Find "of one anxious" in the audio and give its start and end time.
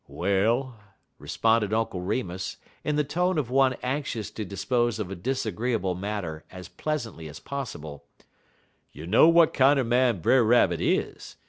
3.37-4.31